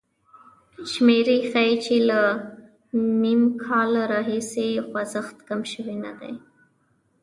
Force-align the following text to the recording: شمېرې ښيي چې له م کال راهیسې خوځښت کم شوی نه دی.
شمېرې 0.91 1.37
ښيي 1.49 1.73
چې 1.85 1.95
له 2.09 2.21
م 3.19 3.21
کال 3.63 3.91
راهیسې 4.11 4.69
خوځښت 4.87 5.37
کم 5.47 5.61
شوی 5.71 5.95
نه 6.05 6.11
دی. 6.19 6.33